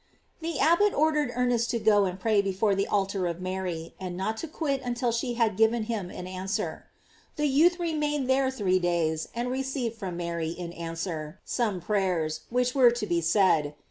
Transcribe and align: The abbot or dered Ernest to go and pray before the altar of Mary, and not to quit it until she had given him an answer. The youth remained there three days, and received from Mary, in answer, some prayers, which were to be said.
The 0.39 0.57
abbot 0.57 0.95
or 0.95 1.13
dered 1.13 1.31
Ernest 1.35 1.69
to 1.69 1.77
go 1.79 2.05
and 2.05 2.19
pray 2.19 2.41
before 2.41 2.73
the 2.73 2.87
altar 2.87 3.27
of 3.27 3.39
Mary, 3.39 3.93
and 3.99 4.17
not 4.17 4.35
to 4.37 4.47
quit 4.47 4.79
it 4.79 4.83
until 4.83 5.11
she 5.11 5.35
had 5.35 5.55
given 5.55 5.83
him 5.83 6.09
an 6.09 6.25
answer. 6.25 6.87
The 7.35 7.45
youth 7.45 7.79
remained 7.79 8.27
there 8.27 8.49
three 8.49 8.79
days, 8.79 9.27
and 9.35 9.51
received 9.51 9.95
from 9.99 10.17
Mary, 10.17 10.49
in 10.49 10.73
answer, 10.73 11.39
some 11.45 11.81
prayers, 11.81 12.41
which 12.49 12.73
were 12.73 12.89
to 12.89 13.05
be 13.05 13.21
said. 13.21 13.75